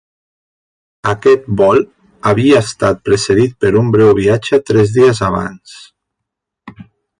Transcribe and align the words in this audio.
Aquest 1.11 1.43
vol 1.61 1.81
havia 2.31 2.63
estat 2.69 3.05
precedit 3.09 3.55
per 3.65 3.73
un 3.83 3.93
breu 3.97 4.11
viatge 4.23 4.61
tres 4.71 4.97
dies 4.99 5.25
abans. 5.31 5.79